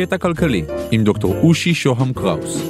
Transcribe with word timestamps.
קטע 0.00 0.18
כלכלי 0.18 0.64
עם 0.90 1.04
דוקטור 1.04 1.34
אושי 1.42 1.74
שוהם 1.74 2.12
קראוס. 2.12 2.62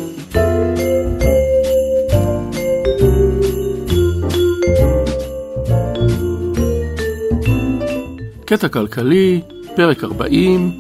קטע 8.45 8.69
כלכלי, 8.69 9.41
פרק 9.77 10.05
40, 10.05 10.73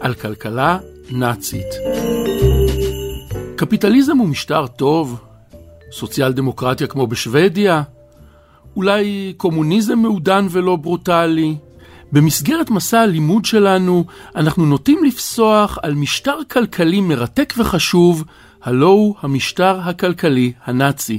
על 0.00 0.14
כלכלה 0.14 0.78
נאצית. 1.10 1.66
קפיטליזם 3.56 4.18
הוא 4.18 4.28
משטר 4.28 4.66
טוב, 4.66 5.20
סוציאל 5.92 6.32
דמוקרטיה 6.32 6.86
כמו 6.86 7.06
בשוודיה, 7.06 7.82
אולי 8.76 9.34
קומוניזם 9.36 9.98
מעודן 9.98 10.46
ולא 10.50 10.76
ברוטלי. 10.76 11.56
במסגרת 12.12 12.70
מסע 12.70 13.00
הלימוד 13.00 13.44
שלנו, 13.44 14.04
אנחנו 14.36 14.66
נוטים 14.66 15.04
לפסוח 15.04 15.78
על 15.82 15.94
משטר 15.94 16.38
כלכלי 16.50 17.00
מרתק 17.00 17.54
וחשוב, 17.56 18.24
הלא 18.62 18.86
הוא 18.86 19.14
המשטר 19.22 19.80
הכלכלי 19.84 20.52
הנאצי. 20.64 21.18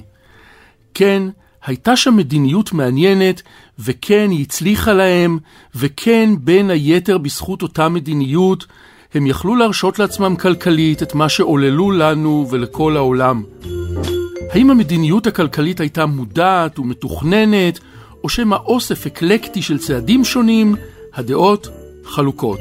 כן, 0.93 1.23
הייתה 1.65 1.95
שם 1.95 2.15
מדיניות 2.15 2.73
מעניינת, 2.73 3.41
וכן, 3.79 4.27
היא 4.31 4.41
הצליחה 4.41 4.93
להם, 4.93 5.37
וכן, 5.75 6.29
בין 6.39 6.69
היתר 6.69 7.17
בזכות 7.17 7.61
אותה 7.61 7.89
מדיניות, 7.89 8.65
הם 9.13 9.27
יכלו 9.27 9.55
להרשות 9.55 9.99
לעצמם 9.99 10.35
כלכלית 10.35 11.03
את 11.03 11.15
מה 11.15 11.29
שעוללו 11.29 11.91
לנו 11.91 12.47
ולכל 12.49 12.97
העולם. 12.97 13.43
האם 14.51 14.69
המדיניות 14.69 15.27
הכלכלית 15.27 15.79
הייתה 15.79 16.05
מודעת 16.05 16.79
ומתוכננת, 16.79 17.79
או 18.23 18.29
שמא 18.29 18.55
אוסף 18.55 19.05
אקלקטי 19.05 19.61
של 19.61 19.77
צעדים 19.77 20.25
שונים, 20.25 20.75
הדעות 21.13 21.67
חלוקות. 22.05 22.59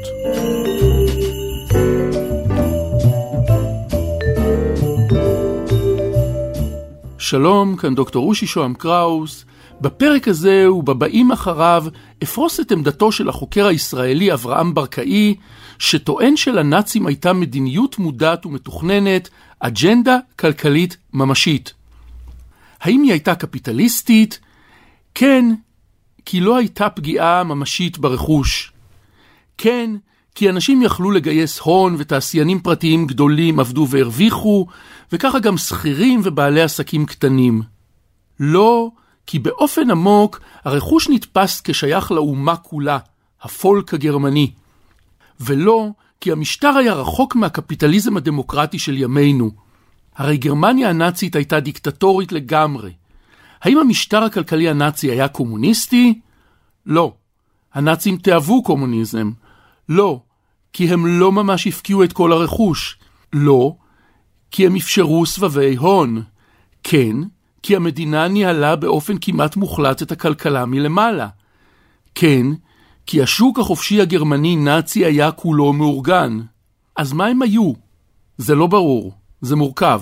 שלום, 7.17 7.75
כאן 7.75 7.95
דוקטור 7.95 8.23
רושי 8.25 8.47
שוהם 8.47 8.73
קראוס. 8.73 9.45
בפרק 9.81 10.27
הזה 10.27 10.71
ובבאים 10.71 11.31
אחריו 11.31 11.85
אפרוס 12.23 12.59
את 12.59 12.71
עמדתו 12.71 13.11
של 13.11 13.29
החוקר 13.29 13.67
הישראלי 13.67 14.33
אברהם 14.33 14.73
ברקאי, 14.73 15.35
שטוען 15.79 16.37
שלנאצים 16.37 17.07
הייתה 17.07 17.33
מדיניות 17.33 17.99
מודעת 17.99 18.45
ומתוכננת, 18.45 19.29
אג'נדה 19.59 20.17
כלכלית 20.39 20.97
ממשית. 21.13 21.73
האם 22.81 23.01
היא 23.01 23.11
הייתה 23.11 23.35
קפיטליסטית? 23.35 24.39
כן, 25.15 25.53
כי 26.25 26.39
לא 26.39 26.57
הייתה 26.57 26.89
פגיעה 26.89 27.43
ממשית 27.43 27.97
ברכוש. 27.97 28.71
כן, 29.57 29.95
כי 30.35 30.49
אנשים 30.49 30.81
יכלו 30.81 31.11
לגייס 31.11 31.59
הון 31.59 31.95
ותעשיינים 31.99 32.59
פרטיים 32.59 33.07
גדולים 33.07 33.59
עבדו 33.59 33.87
והרוויחו, 33.89 34.67
וככה 35.11 35.39
גם 35.39 35.57
שכירים 35.57 36.21
ובעלי 36.23 36.61
עסקים 36.61 37.05
קטנים. 37.05 37.61
לא, 38.39 38.89
כי 39.27 39.39
באופן 39.39 39.91
עמוק 39.91 40.39
הרכוש 40.63 41.09
נתפס 41.09 41.61
כשייך 41.63 42.11
לאומה 42.11 42.55
כולה, 42.55 42.97
הפולק 43.41 43.93
הגרמני. 43.93 44.51
ולא, 45.39 45.89
כי 46.21 46.31
המשטר 46.31 46.77
היה 46.77 46.93
רחוק 46.93 47.35
מהקפיטליזם 47.35 48.17
הדמוקרטי 48.17 48.79
של 48.79 48.97
ימינו. 48.97 49.51
הרי 50.15 50.37
גרמניה 50.37 50.89
הנאצית 50.89 51.35
הייתה 51.35 51.59
דיקטטורית 51.59 52.31
לגמרי. 52.31 52.91
האם 53.63 53.77
המשטר 53.77 54.23
הכלכלי 54.23 54.69
הנאצי 54.69 55.11
היה 55.11 55.27
קומוניסטי? 55.27 56.19
לא. 56.85 57.13
הנאצים 57.73 58.17
תיעבו 58.17 58.63
קומוניזם. 58.63 59.31
לא. 59.89 60.21
כי 60.73 60.93
הם 60.93 61.05
לא 61.07 61.31
ממש 61.31 61.67
הפקיעו 61.67 62.03
את 62.03 62.13
כל 62.13 62.31
הרכוש. 62.31 62.97
לא. 63.33 63.75
כי 64.51 64.65
הם 64.65 64.75
אפשרו 64.75 65.25
סבבי 65.25 65.75
הון. 65.75 66.23
כן. 66.83 67.15
כי 67.63 67.75
המדינה 67.75 68.27
ניהלה 68.27 68.75
באופן 68.75 69.15
כמעט 69.21 69.55
מוחלט 69.55 70.01
את 70.01 70.11
הכלכלה 70.11 70.65
מלמעלה. 70.65 71.27
כן. 72.15 72.45
כי 73.05 73.21
השוק 73.21 73.59
החופשי 73.59 74.01
הגרמני-נאצי 74.01 75.05
היה 75.05 75.31
כולו 75.31 75.73
מאורגן. 75.73 76.39
אז 76.95 77.13
מה 77.13 77.25
הם 77.25 77.41
היו? 77.41 77.73
זה 78.37 78.55
לא 78.55 78.67
ברור. 78.67 79.13
זה 79.41 79.55
מורכב. 79.55 80.01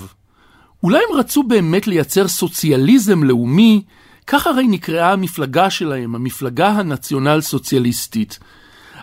אולי 0.84 1.00
הם 1.10 1.18
רצו 1.18 1.44
באמת 1.44 1.88
לייצר 1.88 2.28
סוציאליזם 2.28 3.24
לאומי, 3.24 3.84
כך 4.28 4.48
הרי 4.48 4.68
נקראה 4.68 5.12
המפלגה 5.12 5.70
שלהם, 5.70 6.16
המפלגה 6.16 6.70
הנציונל 6.70 7.42
סוציאליסטית. 7.42 8.40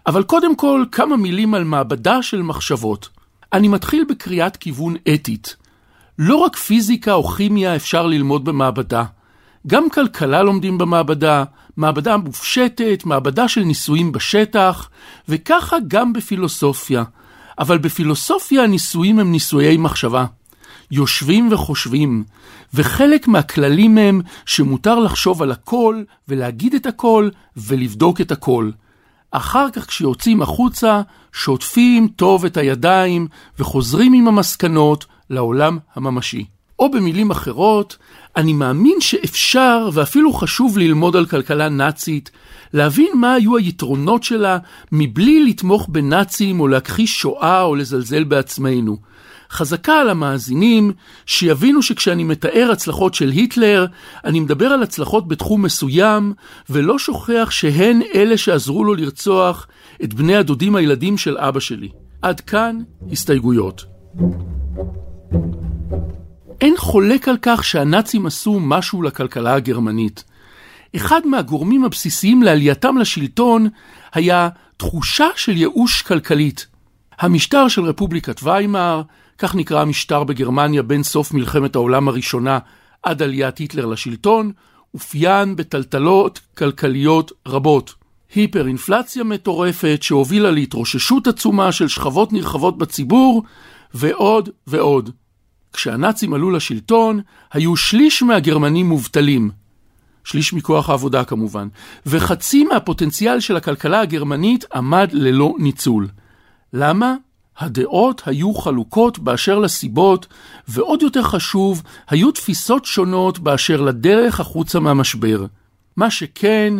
אבל 0.06 0.22
קודם 0.22 0.56
כל, 0.56 0.84
כמה 0.92 1.16
מילים 1.16 1.54
על 1.54 1.64
מעבדה 1.64 2.22
של 2.22 2.42
מחשבות. 2.42 3.08
אני 3.52 3.68
מתחיל 3.68 4.04
בקריאת 4.08 4.56
כיוון 4.56 4.96
אתית. 5.14 5.56
לא 6.18 6.36
רק 6.36 6.56
פיזיקה 6.56 7.12
או 7.12 7.28
כימיה 7.28 7.76
אפשר 7.76 8.06
ללמוד 8.06 8.44
במעבדה. 8.44 9.04
גם 9.66 9.90
כלכלה 9.90 10.42
לומדים 10.42 10.78
במעבדה, 10.78 11.44
מעבדה 11.76 12.16
מופשטת, 12.16 13.02
מעבדה 13.04 13.48
של 13.48 13.60
ניסויים 13.60 14.12
בשטח, 14.12 14.90
וככה 15.28 15.76
גם 15.88 16.12
בפילוסופיה. 16.12 17.04
אבל 17.58 17.78
בפילוסופיה 17.78 18.62
הניסויים 18.62 19.18
הם 19.18 19.32
ניסויי 19.32 19.76
מחשבה. 19.76 20.24
יושבים 20.90 21.52
וחושבים, 21.52 22.24
וחלק 22.74 23.28
מהכללים 23.28 23.98
הם 23.98 24.20
שמותר 24.46 24.98
לחשוב 24.98 25.42
על 25.42 25.52
הכל, 25.52 26.02
ולהגיד 26.28 26.74
את 26.74 26.86
הכל, 26.86 27.28
ולבדוק 27.56 28.20
את 28.20 28.32
הכל. 28.32 28.70
אחר 29.30 29.70
כך 29.70 29.86
כשיוצאים 29.86 30.42
החוצה, 30.42 31.02
שוטפים 31.32 32.08
טוב 32.16 32.44
את 32.44 32.56
הידיים, 32.56 33.26
וחוזרים 33.58 34.12
עם 34.12 34.28
המסקנות 34.28 35.06
לעולם 35.30 35.78
הממשי. 35.94 36.44
או 36.78 36.90
במילים 36.90 37.30
אחרות, 37.30 37.96
אני 38.36 38.52
מאמין 38.52 39.00
שאפשר 39.00 39.88
ואפילו 39.92 40.32
חשוב 40.32 40.78
ללמוד 40.78 41.16
על 41.16 41.26
כלכלה 41.26 41.68
נאצית, 41.68 42.30
להבין 42.72 43.08
מה 43.14 43.32
היו 43.32 43.56
היתרונות 43.56 44.22
שלה 44.22 44.58
מבלי 44.92 45.44
לתמוך 45.44 45.88
בנאצים 45.88 46.60
או 46.60 46.68
להכחיש 46.68 47.20
שואה 47.20 47.62
או 47.62 47.74
לזלזל 47.74 48.24
בעצמנו. 48.24 48.96
חזקה 49.50 50.00
על 50.00 50.10
המאזינים 50.10 50.92
שיבינו 51.26 51.82
שכשאני 51.82 52.24
מתאר 52.24 52.68
הצלחות 52.72 53.14
של 53.14 53.30
היטלר, 53.30 53.86
אני 54.24 54.40
מדבר 54.40 54.66
על 54.66 54.82
הצלחות 54.82 55.28
בתחום 55.28 55.62
מסוים, 55.62 56.32
ולא 56.70 56.98
שוכח 56.98 57.48
שהן 57.50 58.02
אלה 58.14 58.36
שעזרו 58.36 58.84
לו 58.84 58.94
לרצוח 58.94 59.66
את 60.04 60.14
בני 60.14 60.36
הדודים 60.36 60.76
הילדים 60.76 61.18
של 61.18 61.38
אבא 61.38 61.60
שלי. 61.60 61.88
עד 62.22 62.40
כאן 62.40 62.78
הסתייגויות. 63.12 63.84
אין 66.60 66.74
חולק 66.76 67.28
על 67.28 67.36
כך 67.42 67.64
שהנאצים 67.64 68.26
עשו 68.26 68.60
משהו 68.60 69.02
לכלכלה 69.02 69.54
הגרמנית. 69.54 70.24
אחד 70.96 71.20
מהגורמים 71.26 71.84
הבסיסיים 71.84 72.42
לעלייתם 72.42 72.98
לשלטון 72.98 73.68
היה 74.12 74.48
תחושה 74.76 75.26
של 75.36 75.56
ייאוש 75.56 76.02
כלכלית. 76.02 76.66
המשטר 77.18 77.68
של 77.68 77.82
רפובליקת 77.82 78.40
ויימאר, 78.42 79.02
כך 79.38 79.54
נקרא 79.54 79.80
המשטר 79.80 80.24
בגרמניה 80.24 80.82
בין 80.82 81.02
סוף 81.02 81.34
מלחמת 81.34 81.74
העולם 81.74 82.08
הראשונה 82.08 82.58
עד 83.02 83.22
עליית 83.22 83.58
היטלר 83.58 83.86
לשלטון, 83.86 84.52
אופיין 84.94 85.56
בטלטלות 85.56 86.40
כלכליות 86.58 87.32
רבות. 87.46 87.94
היפר-אינפלציה 88.34 89.24
מטורפת 89.24 89.98
שהובילה 90.02 90.50
להתרוששות 90.50 91.26
עצומה 91.26 91.72
של 91.72 91.88
שכבות 91.88 92.32
נרחבות 92.32 92.78
בציבור, 92.78 93.42
ועוד 93.94 94.48
ועוד. 94.66 95.10
כשהנאצים 95.72 96.34
עלו 96.34 96.50
לשלטון, 96.50 97.20
היו 97.52 97.76
שליש 97.76 98.22
מהגרמנים 98.22 98.86
מובטלים. 98.88 99.50
שליש 100.24 100.52
מכוח 100.52 100.90
העבודה 100.90 101.24
כמובן, 101.24 101.68
וחצי 102.06 102.64
מהפוטנציאל 102.64 103.40
של 103.40 103.56
הכלכלה 103.56 104.00
הגרמנית 104.00 104.64
עמד 104.74 105.08
ללא 105.12 105.54
ניצול. 105.58 106.08
למה? 106.72 107.14
הדעות 107.58 108.22
היו 108.26 108.54
חלוקות 108.54 109.18
באשר 109.18 109.58
לסיבות, 109.58 110.26
ועוד 110.68 111.02
יותר 111.02 111.22
חשוב, 111.22 111.82
היו 112.08 112.30
תפיסות 112.30 112.84
שונות 112.84 113.38
באשר 113.38 113.80
לדרך 113.80 114.40
החוצה 114.40 114.80
מהמשבר. 114.80 115.46
מה 115.96 116.10
שכן, 116.10 116.74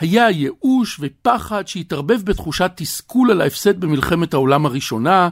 היה 0.00 0.30
ייאוש 0.30 1.00
ופחד 1.00 1.68
שהתערבב 1.68 2.22
בתחושת 2.24 2.70
תסכול 2.74 3.30
על 3.30 3.40
ההפסד 3.40 3.80
במלחמת 3.80 4.34
העולם 4.34 4.66
הראשונה, 4.66 5.28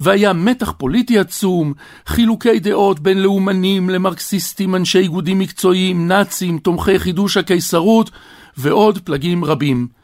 והיה 0.00 0.32
מתח 0.32 0.72
פוליטי 0.72 1.18
עצום, 1.18 1.72
חילוקי 2.06 2.58
דעות 2.58 3.00
בין 3.00 3.22
לאומנים 3.22 3.90
למרקסיסטים, 3.90 4.74
אנשי 4.74 4.98
איגודים 4.98 5.38
מקצועיים, 5.38 6.08
נאצים, 6.08 6.58
תומכי 6.58 6.98
חידוש 6.98 7.36
הקיסרות, 7.36 8.10
ועוד 8.56 8.98
פלגים 8.98 9.44
רבים. 9.44 9.97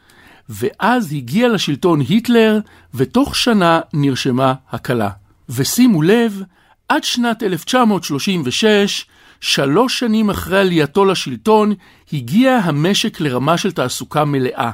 ואז 0.49 1.13
הגיע 1.13 1.47
לשלטון 1.47 1.99
היטלר, 1.99 2.59
ותוך 2.93 3.35
שנה 3.35 3.79
נרשמה 3.93 4.53
הקלה. 4.71 5.09
ושימו 5.49 6.01
לב, 6.01 6.41
עד 6.89 7.03
שנת 7.03 7.43
1936, 7.43 9.05
שלוש 9.41 9.99
שנים 9.99 10.29
אחרי 10.29 10.59
עלייתו 10.59 11.05
לשלטון, 11.05 11.73
הגיע 12.13 12.59
המשק 12.63 13.19
לרמה 13.19 13.57
של 13.57 13.71
תעסוקה 13.71 14.25
מלאה. 14.25 14.71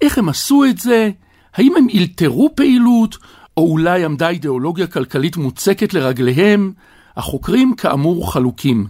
איך 0.00 0.18
הם 0.18 0.28
עשו 0.28 0.64
את 0.64 0.78
זה? 0.78 1.10
האם 1.54 1.76
הם 1.76 1.86
אלתרו 1.94 2.50
פעילות, 2.54 3.16
או 3.56 3.70
אולי 3.70 4.04
עמדה 4.04 4.28
אידיאולוגיה 4.28 4.86
כלכלית 4.86 5.36
מוצקת 5.36 5.94
לרגליהם, 5.94 6.72
החוקרים 7.16 7.74
כאמור 7.76 8.32
חלוקים. 8.32 8.86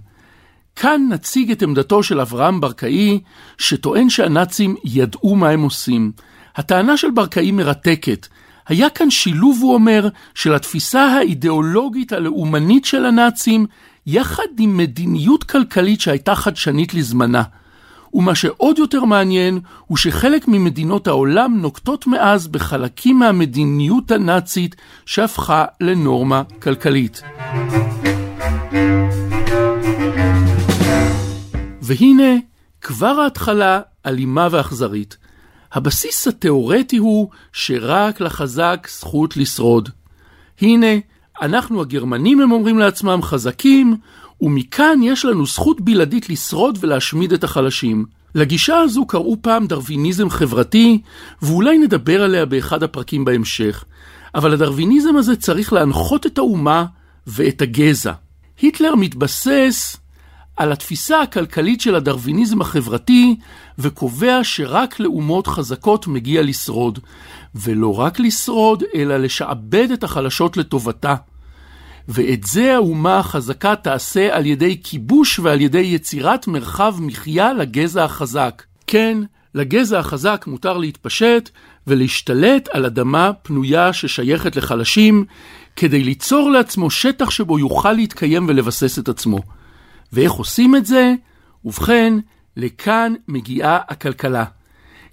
כאן 0.77 1.07
נציג 1.11 1.51
את 1.51 1.63
עמדתו 1.63 2.03
של 2.03 2.21
אברהם 2.21 2.61
ברקאי, 2.61 3.21
שטוען 3.59 4.11
שהנאצים 4.11 4.77
ידעו 4.85 5.37
מה 5.37 5.49
הם 5.49 5.63
עושים. 5.63 6.13
הטענה 6.57 6.97
של 6.97 7.11
ברקאי 7.11 7.51
מרתקת. 7.51 8.27
היה 8.69 8.91
כאן 8.91 9.11
שילוב, 9.11 9.59
הוא 9.63 9.75
אומר, 9.75 10.09
של 10.35 10.55
התפיסה 10.55 11.03
האידיאולוגית 11.03 12.13
הלאומנית 12.13 12.85
של 12.85 13.07
הנאצים, 13.07 13.67
יחד 14.07 14.47
עם 14.59 14.77
מדיניות 14.77 15.45
כלכלית 15.45 16.01
שהייתה 16.01 16.35
חדשנית 16.35 16.95
לזמנה. 16.95 17.43
ומה 18.15 18.35
שעוד 18.35 18.79
יותר 18.79 19.05
מעניין, 19.05 19.61
הוא 19.87 19.99
שחלק 19.99 20.49
ממדינות 20.49 21.07
העולם 21.07 21.59
נוקטות 21.61 22.07
מאז 22.07 22.49
בחלקים 22.49 23.19
מהמדיניות 23.19 24.11
הנאצית 24.11 24.77
שהפכה 25.07 25.65
לנורמה 25.81 26.43
כלכלית. 26.63 27.23
והנה, 31.85 32.33
כבר 32.81 33.07
ההתחלה 33.21 33.81
אלימה 34.07 34.49
ואכזרית. 34.51 35.17
הבסיס 35.73 36.29
התאורטי 36.29 36.97
הוא 36.97 37.29
שרק 37.53 38.21
לחזק 38.21 38.89
זכות 38.91 39.37
לשרוד. 39.37 39.89
הנה, 40.61 40.87
אנחנו 41.43 41.81
הגרמנים, 41.81 42.41
הם 42.41 42.53
אומרים 42.53 42.79
לעצמם, 42.79 43.23
חזקים, 43.23 43.97
ומכאן 44.41 45.01
יש 45.03 45.25
לנו 45.25 45.47
זכות 45.47 45.81
בלעדית 45.81 46.31
לשרוד 46.31 46.79
ולהשמיד 46.81 47.33
את 47.33 47.45
החלשים. 47.45 48.05
לגישה 48.35 48.77
הזו 48.77 49.07
קראו 49.07 49.37
פעם 49.41 49.67
דרוויניזם 49.67 50.31
חברתי, 50.31 51.01
ואולי 51.43 51.79
נדבר 51.79 52.23
עליה 52.23 52.47
באחד 52.47 52.83
הפרקים 52.83 53.25
בהמשך. 53.25 53.85
אבל 54.35 54.53
הדרוויניזם 54.53 55.17
הזה 55.17 55.37
צריך 55.37 55.73
להנחות 55.73 56.27
את 56.27 56.39
האומה 56.39 56.85
ואת 57.27 57.63
הגזע. 57.63 58.13
היטלר 58.61 58.95
מתבסס 58.95 59.97
על 60.57 60.73
התפיסה 60.73 61.21
הכלכלית 61.21 61.81
של 61.81 61.95
הדרוויניזם 61.95 62.61
החברתי, 62.61 63.37
וקובע 63.79 64.41
שרק 64.43 65.01
לאומות 65.01 65.47
חזקות 65.47 66.07
מגיע 66.07 66.43
לשרוד. 66.43 66.99
ולא 67.55 67.99
רק 67.99 68.21
לשרוד, 68.21 68.83
אלא 68.95 69.17
לשעבד 69.17 69.91
את 69.91 70.05
החלשות 70.05 70.57
לטובתה. 70.57 71.15
ואת 72.09 72.45
זה 72.45 72.75
האומה 72.75 73.19
החזקה 73.19 73.77
תעשה 73.77 74.37
על 74.37 74.47
ידי 74.47 74.81
כיבוש 74.85 75.39
ועל 75.39 75.61
ידי 75.61 75.79
יצירת 75.79 76.47
מרחב 76.47 76.95
מחיה 77.01 77.53
לגזע 77.53 78.05
החזק. 78.05 78.63
כן, 78.87 79.19
לגזע 79.55 79.99
החזק 79.99 80.45
מותר 80.47 80.77
להתפשט 80.79 81.51
ולהשתלט 81.87 82.69
על 82.73 82.87
אדמה 82.87 83.33
פנויה 83.43 83.93
ששייכת 83.93 84.57
לחלשים, 84.57 85.25
כדי 85.77 86.05
ליצור 86.05 86.51
לעצמו 86.51 86.91
שטח 86.91 87.31
שבו 87.31 87.59
יוכל 87.59 87.93
להתקיים 87.93 88.47
ולבסס 88.49 88.99
את 88.99 89.09
עצמו. 89.09 89.39
ואיך 90.15 90.33
עושים 90.33 90.77
את 90.77 90.87
זה? 90.87 91.15
ובכן, 91.65 92.15
לכאן 92.57 93.13
מגיעה 93.29 93.79
הכלכלה. 93.89 94.45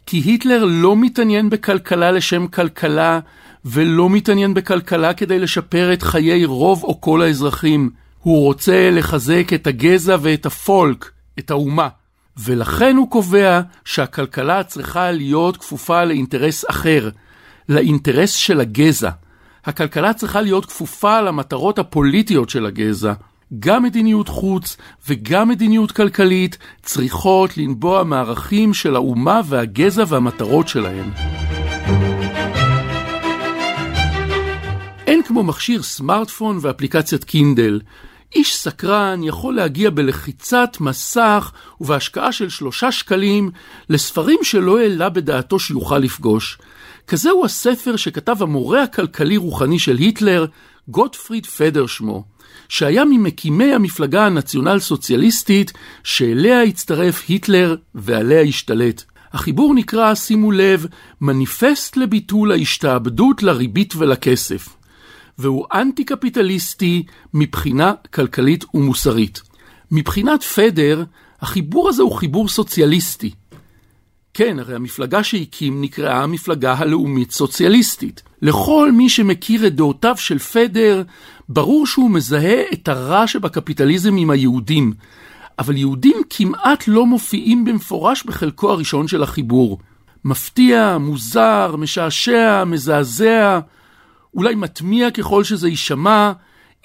כי 0.05 0.17
היטלר 0.17 0.65
לא 0.65 0.95
מתעניין 0.95 1.49
בכלכלה 1.49 2.11
לשם 2.11 2.47
כלכלה, 2.47 3.19
ולא 3.65 4.09
מתעניין 4.09 4.53
בכלכלה 4.53 5.13
כדי 5.13 5.39
לשפר 5.39 5.93
את 5.93 6.03
חיי 6.03 6.45
רוב 6.45 6.83
או 6.83 7.01
כל 7.01 7.21
האזרחים. 7.21 7.89
הוא 8.19 8.45
רוצה 8.45 8.89
לחזק 8.91 9.47
את 9.55 9.67
הגזע 9.67 10.17
ואת 10.21 10.45
הפולק, 10.45 11.11
את 11.39 11.51
האומה. 11.51 11.87
ולכן 12.37 12.95
הוא 12.95 13.09
קובע 13.09 13.61
שהכלכלה 13.85 14.63
צריכה 14.63 15.11
להיות 15.11 15.57
כפופה 15.57 16.03
לאינטרס 16.03 16.65
אחר, 16.69 17.09
לאינטרס 17.69 18.33
של 18.33 18.59
הגזע. 18.59 19.09
הכלכלה 19.65 20.13
צריכה 20.13 20.41
להיות 20.41 20.65
כפופה 20.65 21.21
למטרות 21.21 21.79
הפוליטיות 21.79 22.49
של 22.49 22.65
הגזע. 22.65 23.13
גם 23.59 23.83
מדיניות 23.83 24.27
חוץ 24.27 24.77
וגם 25.07 25.49
מדיניות 25.49 25.91
כלכלית 25.91 26.57
צריכות 26.83 27.57
לנבוע 27.57 28.03
מערכים 28.03 28.73
של 28.73 28.95
האומה 28.95 29.41
והגזע 29.45 30.03
והמטרות 30.07 30.67
שלהם. 30.67 31.11
אין 35.07 35.23
כמו 35.23 35.43
מכשיר 35.43 35.81
סמארטפון 35.81 36.57
ואפליקציית 36.61 37.23
קינדל. 37.23 37.79
איש 38.35 38.55
סקרן 38.55 39.23
יכול 39.23 39.55
להגיע 39.55 39.89
בלחיצת 39.89 40.77
מסך 40.79 41.51
ובהשקעה 41.81 42.31
של 42.31 42.49
שלושה 42.49 42.91
שקלים 42.91 43.51
לספרים 43.89 44.39
שלא 44.43 44.79
העלה 44.79 45.09
בדעתו 45.09 45.59
שיוכל 45.59 45.97
לפגוש. 45.97 46.57
כזהו 47.11 47.45
הספר 47.45 47.95
שכתב 47.95 48.35
המורה 48.39 48.83
הכלכלי-רוחני 48.83 49.79
של 49.79 49.97
היטלר, 49.97 50.45
גוטפריד 50.87 51.45
פדר 51.45 51.85
שמו. 51.85 52.23
שהיה 52.69 53.05
ממקימי 53.05 53.73
המפלגה 53.73 54.25
הנציונל 54.25 54.79
סוציאליסטית 54.79 55.71
שאליה 56.03 56.63
הצטרף 56.63 57.23
היטלר 57.27 57.75
ועליה 57.95 58.41
השתלט. 58.41 59.03
החיבור 59.33 59.73
נקרא, 59.73 60.15
שימו 60.15 60.51
לב, 60.51 60.85
מניפסט 61.21 61.97
לביטול 61.97 62.51
ההשתעבדות 62.51 63.43
לריבית 63.43 63.93
ולכסף, 63.95 64.69
והוא 65.37 65.65
אנטי-קפיטליסטי 65.73 67.03
מבחינה 67.33 67.93
כלכלית 68.13 68.65
ומוסרית. 68.73 69.41
מבחינת 69.91 70.43
פדר, 70.43 71.03
החיבור 71.41 71.89
הזה 71.89 72.03
הוא 72.03 72.15
חיבור 72.15 72.47
סוציאליסטי. 72.47 73.31
כן, 74.33 74.59
הרי 74.59 74.75
המפלגה 74.75 75.23
שהקים 75.23 75.81
נקראה 75.81 76.23
המפלגה 76.23 76.73
הלאומית 76.73 77.31
סוציאליסטית. 77.31 78.23
לכל 78.41 78.91
מי 78.91 79.09
שמכיר 79.09 79.67
את 79.67 79.75
דעותיו 79.75 80.17
של 80.17 80.39
פדר, 80.39 81.03
ברור 81.49 81.87
שהוא 81.87 82.11
מזהה 82.11 82.63
את 82.73 82.87
הרע 82.87 83.27
שבקפיטליזם 83.27 84.17
עם 84.17 84.29
היהודים, 84.29 84.93
אבל 85.59 85.77
יהודים 85.77 86.17
כמעט 86.29 86.83
לא 86.87 87.05
מופיעים 87.05 87.65
במפורש 87.65 88.23
בחלקו 88.23 88.71
הראשון 88.71 89.07
של 89.07 89.23
החיבור. 89.23 89.79
מפתיע, 90.25 90.97
מוזר, 90.97 91.75
משעשע, 91.77 92.63
מזעזע, 92.63 93.59
אולי 94.33 94.55
מטמיע 94.55 95.11
ככל 95.11 95.43
שזה 95.43 95.69
יישמע, 95.69 96.31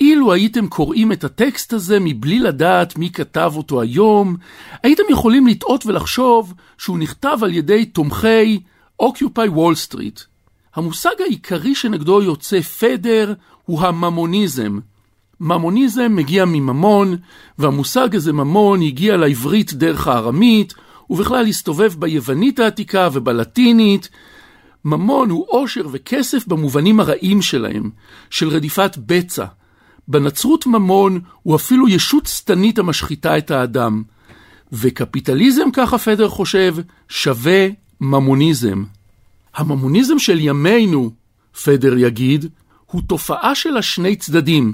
אילו 0.01 0.33
הייתם 0.33 0.67
קוראים 0.67 1.13
את 1.13 1.25
הטקסט 1.25 1.73
הזה 1.73 1.99
מבלי 2.01 2.39
לדעת 2.39 2.99
מי 2.99 3.11
כתב 3.11 3.53
אותו 3.57 3.81
היום, 3.81 4.37
הייתם 4.83 5.03
יכולים 5.11 5.47
לטעות 5.47 5.87
ולחשוב 5.87 6.55
שהוא 6.79 6.99
נכתב 6.99 7.39
על 7.43 7.55
ידי 7.55 7.85
תומכי 7.85 8.61
Occupy 9.03 9.49
Wall 9.55 9.93
Street. 9.93 10.23
המושג 10.75 11.11
העיקרי 11.21 11.75
שנגדו 11.75 12.23
יוצא 12.23 12.61
פדר 12.61 13.35
הוא 13.65 13.81
הממוניזם. 13.81 14.79
ממוניזם 15.41 16.17
מגיע 16.17 16.45
מממון, 16.45 17.17
והמושג 17.59 18.17
הזה 18.17 18.33
ממון 18.33 18.83
הגיע 18.83 19.17
לעברית 19.17 19.73
דרך 19.73 20.09
הארמית, 20.09 20.75
ובכלל 21.11 21.47
הסתובב 21.47 21.93
ביוונית 21.99 22.59
העתיקה 22.59 23.09
ובלטינית. 23.13 24.09
ממון 24.85 25.31
הוא 25.31 25.47
עושר 25.49 25.87
וכסף 25.93 26.47
במובנים 26.47 27.01
הרעים 27.01 27.43
שלהם, 27.43 27.91
של 28.31 28.49
רדיפת 28.49 28.97
בצע. 29.07 29.45
בנצרות 30.09 30.67
ממון 30.67 31.21
הוא 31.43 31.57
אפילו 31.57 31.89
ישות 31.89 32.27
שטנית 32.27 32.79
המשחיתה 32.79 33.39
את 33.39 33.51
האדם. 33.51 34.03
וקפיטליזם, 34.73 35.71
ככה 35.73 35.99
פדר 35.99 36.29
חושב, 36.29 36.77
שווה 37.09 37.69
ממוניזם. 38.01 38.85
הממוניזם 39.55 40.19
של 40.19 40.39
ימינו, 40.41 41.11
פדר 41.65 41.99
יגיד, 41.99 42.47
הוא 42.87 43.03
תופעה 43.07 43.55
של 43.55 43.77
השני 43.77 44.17
צדדים, 44.17 44.73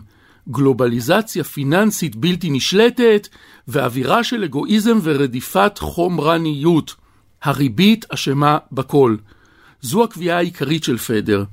גלובליזציה 0.49 1.45
פיננסית 1.45 2.17
בלתי 2.17 2.51
נשלטת 2.51 3.29
ואווירה 3.69 4.25
של 4.25 4.45
אגואיזם 4.45 4.99
ורדיפת 5.03 5.79
חומרניות. 5.79 6.95
הריבית 7.43 8.05
אשמה 8.09 8.59
בכל. 8.73 9.17
זו 9.81 10.05
הקביעה 10.05 10.37
העיקרית 10.37 10.85
של 10.85 10.99
פדר. 10.99 11.45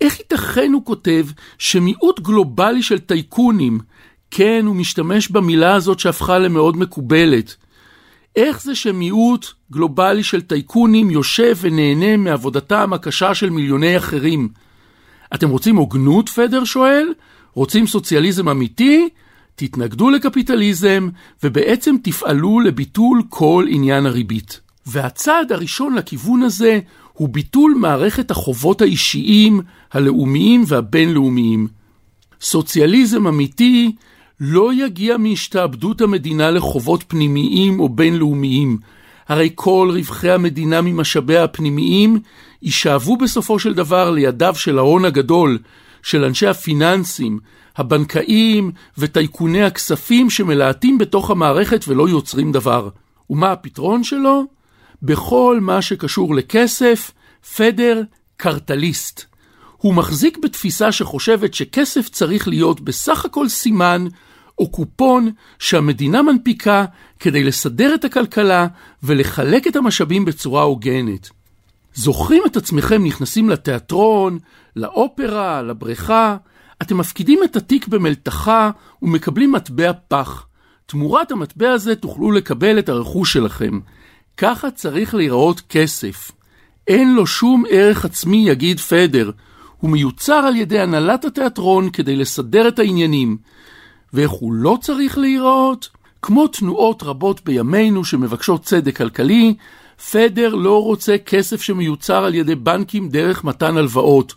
איך 0.00 0.18
ייתכן, 0.20 0.72
הוא 0.72 0.84
כותב, 0.84 1.26
שמיעוט 1.58 2.20
גלובלי 2.20 2.82
של 2.82 2.98
טייקונים, 2.98 3.78
כן, 4.30 4.62
הוא 4.66 4.76
משתמש 4.76 5.28
במילה 5.28 5.74
הזאת 5.74 5.98
שהפכה 5.98 6.38
למאוד 6.38 6.76
מקובלת, 6.76 7.56
איך 8.36 8.62
זה 8.62 8.74
שמיעוט 8.74 9.46
גלובלי 9.72 10.22
של 10.22 10.40
טייקונים 10.40 11.10
יושב 11.10 11.56
ונהנה 11.60 12.16
מעבודתם 12.16 12.92
הקשה 12.92 13.34
של 13.34 13.50
מיליוני 13.50 13.96
אחרים? 13.96 14.48
אתם 15.34 15.48
רוצים 15.48 15.76
הוגנות, 15.76 16.28
פדר 16.28 16.64
שואל? 16.64 17.14
רוצים 17.54 17.86
סוציאליזם 17.86 18.48
אמיתי? 18.48 19.08
תתנגדו 19.54 20.10
לקפיטליזם, 20.10 21.08
ובעצם 21.42 21.96
תפעלו 22.02 22.60
לביטול 22.60 23.22
כל 23.28 23.64
עניין 23.68 24.06
הריבית. 24.06 24.60
והצעד 24.86 25.52
הראשון 25.52 25.94
לכיוון 25.94 26.42
הזה 26.42 26.80
הוא 27.18 27.28
ביטול 27.28 27.74
מערכת 27.80 28.30
החובות 28.30 28.80
האישיים, 28.80 29.60
הלאומיים 29.92 30.64
והבינלאומיים. 30.66 31.66
סוציאליזם 32.40 33.26
אמיתי 33.26 33.92
לא 34.40 34.70
יגיע 34.74 35.16
מהשתעבדות 35.16 36.00
המדינה 36.00 36.50
לחובות 36.50 37.04
פנימיים 37.08 37.80
או 37.80 37.88
בינלאומיים. 37.88 38.78
הרי 39.28 39.50
כל 39.54 39.90
רווחי 39.94 40.30
המדינה 40.30 40.80
ממשאביה 40.80 41.44
הפנימיים 41.44 42.20
יישאבו 42.62 43.16
בסופו 43.16 43.58
של 43.58 43.74
דבר 43.74 44.10
לידיו 44.10 44.54
של 44.54 44.78
ההון 44.78 45.04
הגדול, 45.04 45.58
של 46.02 46.24
אנשי 46.24 46.46
הפיננסים, 46.46 47.38
הבנקאים 47.76 48.70
וטייקוני 48.98 49.62
הכספים 49.62 50.30
שמלהטים 50.30 50.98
בתוך 50.98 51.30
המערכת 51.30 51.84
ולא 51.88 52.08
יוצרים 52.08 52.52
דבר. 52.52 52.88
ומה 53.30 53.52
הפתרון 53.52 54.04
שלו? 54.04 54.57
בכל 55.02 55.58
מה 55.60 55.82
שקשור 55.82 56.34
לכסף, 56.34 57.10
פדר 57.56 58.02
קרטליסט. 58.36 59.24
הוא 59.76 59.94
מחזיק 59.94 60.38
בתפיסה 60.38 60.92
שחושבת 60.92 61.54
שכסף 61.54 62.08
צריך 62.08 62.48
להיות 62.48 62.80
בסך 62.80 63.24
הכל 63.24 63.48
סימן 63.48 64.06
או 64.58 64.70
קופון 64.70 65.30
שהמדינה 65.58 66.22
מנפיקה 66.22 66.84
כדי 67.20 67.44
לסדר 67.44 67.94
את 67.94 68.04
הכלכלה 68.04 68.66
ולחלק 69.02 69.66
את 69.66 69.76
המשאבים 69.76 70.24
בצורה 70.24 70.62
הוגנת. 70.62 71.30
זוכרים 71.94 72.42
את 72.46 72.56
עצמכם 72.56 73.04
נכנסים 73.04 73.50
לתיאטרון, 73.50 74.38
לאופרה, 74.76 75.62
לבריכה, 75.62 76.36
אתם 76.82 76.98
מפקידים 76.98 77.44
את 77.44 77.56
התיק 77.56 77.88
במלתחה 77.88 78.70
ומקבלים 79.02 79.52
מטבע 79.52 79.92
פח. 80.08 80.46
תמורת 80.86 81.32
המטבע 81.32 81.70
הזה 81.70 81.96
תוכלו 81.96 82.32
לקבל 82.32 82.78
את 82.78 82.88
הרכוש 82.88 83.32
שלכם. 83.32 83.80
ככה 84.38 84.70
צריך 84.70 85.14
להיראות 85.14 85.62
כסף. 85.68 86.30
אין 86.86 87.14
לו 87.14 87.26
שום 87.26 87.64
ערך 87.70 88.04
עצמי, 88.04 88.48
יגיד 88.48 88.80
פדר. 88.80 89.30
הוא 89.78 89.90
מיוצר 89.90 90.34
על 90.34 90.56
ידי 90.56 90.80
הנהלת 90.80 91.24
התיאטרון 91.24 91.90
כדי 91.90 92.16
לסדר 92.16 92.68
את 92.68 92.78
העניינים. 92.78 93.36
ואיך 94.12 94.30
הוא 94.30 94.52
לא 94.52 94.78
צריך 94.80 95.18
להיראות? 95.18 95.88
כמו 96.22 96.46
תנועות 96.48 97.02
רבות 97.02 97.40
בימינו 97.44 98.04
שמבקשות 98.04 98.62
צדק 98.62 98.96
כלכלי, 98.96 99.54
פדר 100.10 100.54
לא 100.54 100.82
רוצה 100.82 101.18
כסף 101.26 101.62
שמיוצר 101.62 102.24
על 102.24 102.34
ידי 102.34 102.54
בנקים 102.54 103.08
דרך 103.08 103.44
מתן 103.44 103.76
הלוואות. 103.76 104.34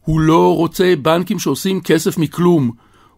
הוא 0.00 0.20
לא 0.20 0.56
רוצה 0.56 0.94
בנקים 1.02 1.38
שעושים 1.38 1.80
כסף 1.80 2.18
מכלום. 2.18 2.70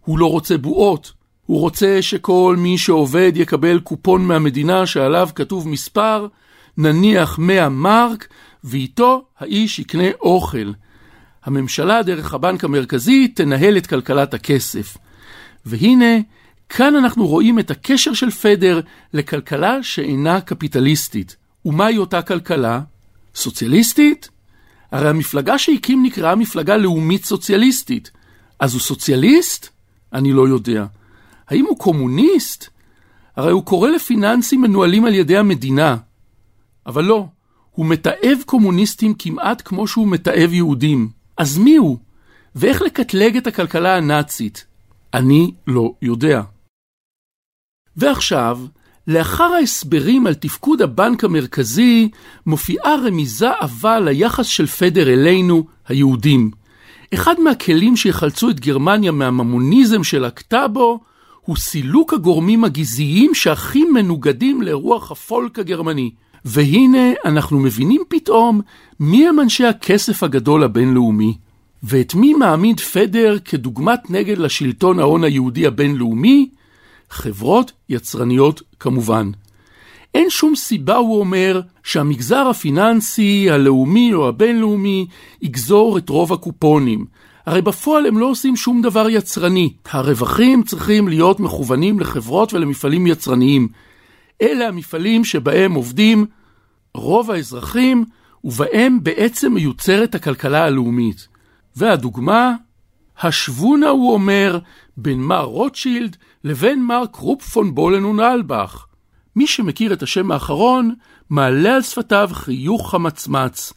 הוא 0.04 0.18
לא 0.18 0.26
רוצה 0.26 0.58
בועות. 0.58 1.19
הוא 1.50 1.60
רוצה 1.60 2.02
שכל 2.02 2.56
מי 2.58 2.78
שעובד 2.78 3.32
יקבל 3.34 3.80
קופון 3.80 4.26
מהמדינה 4.26 4.86
שעליו 4.86 5.28
כתוב 5.34 5.68
מספר, 5.68 6.26
נניח 6.76 7.38
100 7.38 7.68
מרק, 7.68 8.28
ואיתו 8.64 9.24
האיש 9.38 9.78
יקנה 9.78 10.08
אוכל. 10.20 10.72
הממשלה 11.44 12.02
דרך 12.02 12.34
הבנק 12.34 12.64
המרכזי 12.64 13.28
תנהל 13.28 13.76
את 13.76 13.86
כלכלת 13.86 14.34
הכסף. 14.34 14.96
והנה, 15.66 16.14
כאן 16.68 16.96
אנחנו 16.96 17.26
רואים 17.26 17.58
את 17.58 17.70
הקשר 17.70 18.14
של 18.14 18.30
פדר 18.30 18.80
לכלכלה 19.14 19.82
שאינה 19.82 20.40
קפיטליסטית. 20.40 21.36
ומהי 21.64 21.98
אותה 21.98 22.22
כלכלה? 22.22 22.80
סוציאליסטית? 23.34 24.28
הרי 24.92 25.08
המפלגה 25.08 25.58
שהקים 25.58 26.02
נקראה 26.02 26.34
מפלגה 26.34 26.76
לאומית 26.76 27.24
סוציאליסטית. 27.24 28.10
אז 28.60 28.72
הוא 28.72 28.80
סוציאליסט? 28.80 29.68
אני 30.12 30.32
לא 30.32 30.48
יודע. 30.48 30.86
האם 31.50 31.66
הוא 31.66 31.78
קומוניסט? 31.78 32.68
הרי 33.36 33.52
הוא 33.52 33.64
קורא 33.64 33.90
לפיננסים 33.90 34.60
מנוהלים 34.60 35.04
על 35.04 35.14
ידי 35.14 35.36
המדינה. 35.36 35.96
אבל 36.86 37.04
לא, 37.04 37.26
הוא 37.70 37.86
מתעב 37.86 38.38
קומוניסטים 38.46 39.14
כמעט 39.14 39.62
כמו 39.64 39.86
שהוא 39.86 40.08
מתעב 40.08 40.52
יהודים. 40.52 41.08
אז 41.36 41.58
מי 41.58 41.76
הוא? 41.76 41.98
ואיך 42.54 42.82
לקטלג 42.82 43.36
את 43.36 43.46
הכלכלה 43.46 43.96
הנאצית? 43.96 44.66
אני 45.14 45.50
לא 45.66 45.92
יודע. 46.02 46.42
ועכשיו, 47.96 48.60
לאחר 49.06 49.44
ההסברים 49.44 50.26
על 50.26 50.34
תפקוד 50.34 50.82
הבנק 50.82 51.24
המרכזי, 51.24 52.08
מופיעה 52.46 52.96
רמיזה 53.06 53.50
עבה 53.60 54.00
ליחס 54.00 54.46
של 54.46 54.66
פדר 54.66 55.12
אלינו, 55.12 55.64
היהודים. 55.88 56.50
אחד 57.14 57.40
מהכלים 57.40 57.96
שיחלצו 57.96 58.50
את 58.50 58.60
גרמניה 58.60 59.12
מהממוניזם 59.12 60.04
של 60.04 60.24
הקטאבו, 60.24 61.00
הוא 61.40 61.56
סילוק 61.56 62.14
הגורמים 62.14 62.64
הגזעיים 62.64 63.34
שהכי 63.34 63.84
מנוגדים 63.84 64.62
לרוח 64.62 65.10
הפולק 65.10 65.58
הגרמני. 65.58 66.10
והנה 66.44 67.12
אנחנו 67.24 67.60
מבינים 67.60 68.02
פתאום 68.08 68.60
מי 69.00 69.28
הם 69.28 69.40
אנשי 69.40 69.64
הכסף 69.64 70.22
הגדול 70.22 70.64
הבינלאומי. 70.64 71.34
ואת 71.82 72.14
מי 72.14 72.34
מעמיד 72.34 72.80
פדר 72.80 73.38
כדוגמת 73.44 74.10
נגד 74.10 74.38
לשלטון 74.38 74.98
ההון 74.98 75.24
היהודי 75.24 75.66
הבינלאומי? 75.66 76.48
חברות 77.10 77.72
יצרניות 77.88 78.62
כמובן. 78.80 79.30
אין 80.14 80.30
שום 80.30 80.56
סיבה, 80.56 80.96
הוא 80.96 81.20
אומר, 81.20 81.60
שהמגזר 81.82 82.48
הפיננסי, 82.50 83.50
הלאומי 83.50 84.14
או 84.14 84.28
הבינלאומי 84.28 85.06
יגזור 85.42 85.98
את 85.98 86.08
רוב 86.08 86.32
הקופונים. 86.32 87.04
הרי 87.50 87.62
בפועל 87.62 88.06
הם 88.06 88.18
לא 88.18 88.26
עושים 88.26 88.56
שום 88.56 88.82
דבר 88.82 89.08
יצרני. 89.08 89.72
הרווחים 89.90 90.62
צריכים 90.62 91.08
להיות 91.08 91.40
מכוונים 91.40 92.00
לחברות 92.00 92.54
ולמפעלים 92.54 93.06
יצרניים. 93.06 93.68
אלה 94.42 94.68
המפעלים 94.68 95.24
שבהם 95.24 95.74
עובדים 95.74 96.26
רוב 96.94 97.30
האזרחים, 97.30 98.04
ובהם 98.44 98.98
בעצם 99.02 99.54
מיוצרת 99.54 100.14
הכלכלה 100.14 100.64
הלאומית. 100.64 101.28
והדוגמה, 101.76 102.54
השוונה, 103.20 103.88
הוא 103.88 104.12
אומר, 104.12 104.58
בין 104.96 105.20
מר 105.20 105.44
רוטשילד 105.44 106.16
לבין 106.44 106.82
מר 106.82 107.04
קרופ 107.12 107.42
פון 107.42 107.74
בולן 107.74 108.04
ונלבך. 108.04 108.86
מי 109.36 109.46
שמכיר 109.46 109.92
את 109.92 110.02
השם 110.02 110.30
האחרון, 110.30 110.94
מעלה 111.30 111.74
על 111.74 111.82
שפתיו 111.82 112.30
חיוך 112.32 112.90
חמצמץ. 112.90 113.72